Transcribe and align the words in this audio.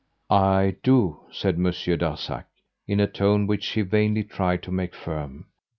"I 0.31 0.77
do," 0.81 1.19
said 1.29 1.59
Monsieur 1.59 1.95
Darzac, 1.95 2.47
in 2.87 2.99
a 2.99 3.05
tone 3.05 3.45
which 3.45 3.67
he 3.67 3.83
vainly 3.83 4.23
tried 4.23 4.63
to 4.63 4.71
make 4.71 4.95
firm. 4.95 5.45